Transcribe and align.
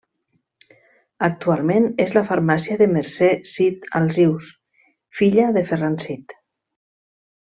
Actualment 1.27 1.83
és 2.05 2.13
la 2.19 2.23
farmàcia 2.29 2.77
de 2.79 2.87
Mercè 2.95 3.29
Cid 3.51 3.85
Alsius, 4.01 4.49
filla 5.21 5.45
de 5.59 5.67
Ferran 5.73 5.99
Cid. 6.07 6.35